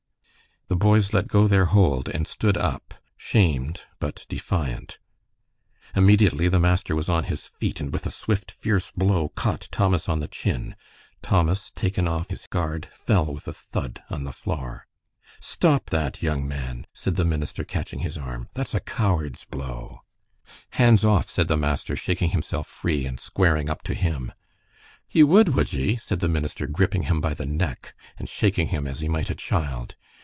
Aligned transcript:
The 0.67 0.77
boys 0.87 1.11
let 1.11 1.27
go 1.27 1.49
their 1.49 1.65
hold 1.65 2.07
and 2.07 2.25
stood 2.25 2.55
up, 2.55 2.93
shamed 3.17 3.81
but 3.99 4.25
defiant. 4.29 4.99
Immediately 5.97 6.47
the 6.47 6.61
master 6.61 6.95
was 6.95 7.09
on 7.09 7.25
his 7.25 7.45
feet, 7.45 7.81
and 7.81 7.91
with 7.91 8.05
a 8.05 8.11
swift, 8.11 8.49
fierce 8.51 8.89
blow, 8.91 9.27
caught 9.27 9.67
Thomas 9.69 10.07
on 10.07 10.21
the 10.21 10.29
chin. 10.29 10.77
Thomas, 11.21 11.71
taken 11.75 12.07
off 12.07 12.29
his 12.29 12.47
guard, 12.47 12.87
fell 12.93 13.33
with 13.33 13.49
a 13.49 13.53
thud 13.53 14.01
on 14.09 14.23
the 14.23 14.31
floor. 14.31 14.87
"Stop 15.41 15.89
that, 15.89 16.23
young 16.23 16.47
man!" 16.47 16.87
said 16.93 17.17
the 17.17 17.25
minister, 17.25 17.65
catching 17.65 17.99
his 17.99 18.17
arm. 18.17 18.47
"That's 18.53 18.73
a 18.73 18.79
coward's 18.79 19.43
blow." 19.43 19.99
"Hands 20.69 21.03
off!" 21.03 21.27
said 21.27 21.49
the 21.49 21.57
master, 21.57 21.97
shaking 21.97 22.29
himself 22.29 22.67
free 22.67 23.05
and 23.05 23.19
squaring 23.19 23.69
up 23.69 23.83
to 23.83 23.93
him. 23.93 24.31
"Ye 25.09 25.23
would, 25.23 25.49
would 25.49 25.73
ye?" 25.73 25.97
said 25.97 26.21
the 26.21 26.29
minister, 26.29 26.65
gripping 26.65 27.03
him 27.03 27.19
by 27.19 27.33
the 27.33 27.45
neck 27.45 27.93
and 28.17 28.29
shaking 28.29 28.67
him 28.67 28.87
as 28.87 29.01
he 29.01 29.09
might 29.09 29.29
a 29.29 29.35
child. 29.35 29.97